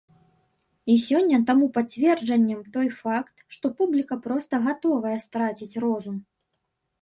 [0.93, 6.17] І сёння таму пацверджаннем той факт, што публіка проста гатовая страціць розум!